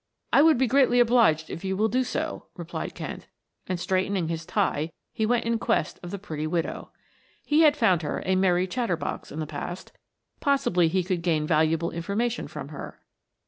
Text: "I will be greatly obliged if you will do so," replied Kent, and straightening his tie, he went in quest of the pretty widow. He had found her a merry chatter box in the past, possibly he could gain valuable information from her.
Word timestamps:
"I 0.33 0.41
will 0.41 0.55
be 0.55 0.65
greatly 0.65 0.99
obliged 0.99 1.51
if 1.51 1.63
you 1.63 1.77
will 1.77 1.87
do 1.87 2.03
so," 2.03 2.47
replied 2.57 2.95
Kent, 2.95 3.27
and 3.67 3.79
straightening 3.79 4.29
his 4.29 4.47
tie, 4.47 4.89
he 5.13 5.27
went 5.27 5.45
in 5.45 5.59
quest 5.59 5.99
of 6.01 6.09
the 6.09 6.17
pretty 6.17 6.47
widow. 6.47 6.89
He 7.45 7.59
had 7.61 7.77
found 7.77 8.01
her 8.01 8.23
a 8.25 8.35
merry 8.35 8.65
chatter 8.65 8.97
box 8.97 9.31
in 9.31 9.39
the 9.39 9.45
past, 9.45 9.91
possibly 10.39 10.87
he 10.87 11.03
could 11.03 11.21
gain 11.21 11.45
valuable 11.45 11.91
information 11.91 12.47
from 12.47 12.69
her. 12.69 12.99